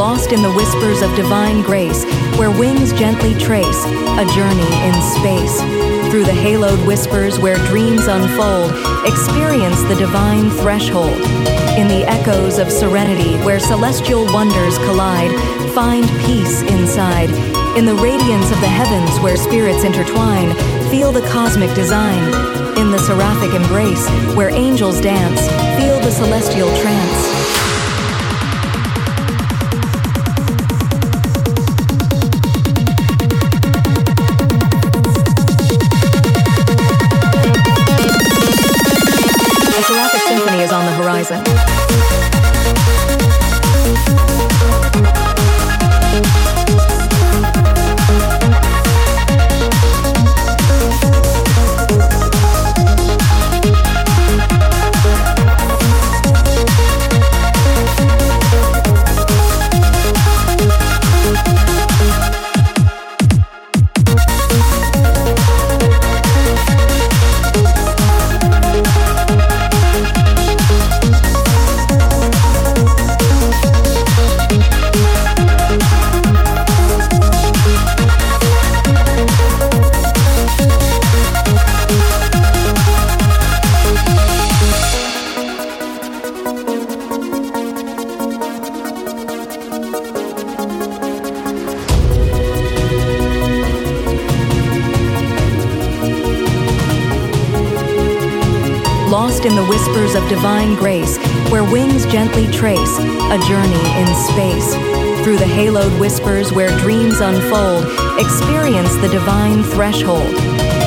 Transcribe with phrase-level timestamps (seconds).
[0.00, 2.06] Lost in the whispers of divine grace,
[2.38, 5.60] where wings gently trace a journey in space.
[6.10, 8.70] Through the haloed whispers where dreams unfold,
[9.04, 11.20] experience the divine threshold.
[11.76, 15.32] In the echoes of serenity where celestial wonders collide,
[15.74, 17.28] find peace inside.
[17.76, 20.56] In the radiance of the heavens where spirits intertwine,
[20.88, 22.24] feel the cosmic design.
[22.78, 25.42] In the seraphic embrace where angels dance,
[25.78, 27.19] feel the celestial trance.
[41.20, 41.69] Is
[99.10, 101.18] Lost in the whispers of divine grace,
[101.50, 104.72] where wings gently trace a journey in space.
[105.24, 107.86] Through the haloed whispers where dreams unfold,
[108.20, 110.30] experience the divine threshold.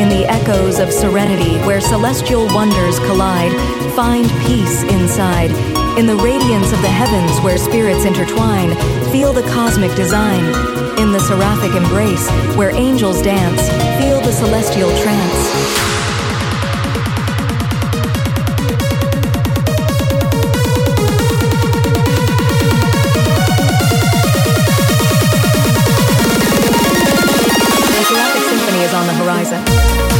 [0.00, 3.52] In the echoes of serenity where celestial wonders collide,
[3.94, 5.52] find peace inside.
[5.96, 8.74] In the radiance of the heavens where spirits intertwine,
[9.12, 10.44] feel the cosmic design.
[10.98, 13.62] In the seraphic embrace where angels dance,
[14.02, 16.07] feel the celestial trance.
[29.28, 30.17] Horizon.